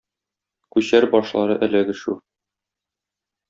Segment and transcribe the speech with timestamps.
[0.75, 2.19] Күчәр башлары эләгешү.